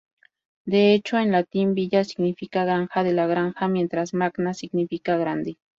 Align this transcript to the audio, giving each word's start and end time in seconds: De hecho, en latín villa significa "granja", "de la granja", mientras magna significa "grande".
De 0.65 0.95
hecho, 0.95 1.17
en 1.19 1.31
latín 1.31 1.75
villa 1.75 2.03
significa 2.03 2.65
"granja", 2.65 3.03
"de 3.03 3.13
la 3.13 3.27
granja", 3.27 3.67
mientras 3.67 4.15
magna 4.15 4.55
significa 4.55 5.15
"grande". 5.17 5.59